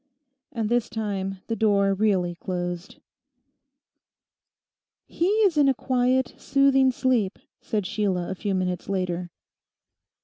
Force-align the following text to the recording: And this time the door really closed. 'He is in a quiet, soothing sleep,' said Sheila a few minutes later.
And 0.51 0.67
this 0.67 0.89
time 0.89 1.41
the 1.45 1.55
door 1.55 1.93
really 1.93 2.33
closed. 2.33 2.97
'He 5.05 5.27
is 5.43 5.57
in 5.57 5.69
a 5.69 5.75
quiet, 5.75 6.33
soothing 6.39 6.91
sleep,' 6.91 7.37
said 7.61 7.85
Sheila 7.85 8.27
a 8.27 8.33
few 8.33 8.55
minutes 8.55 8.89
later. 8.89 9.29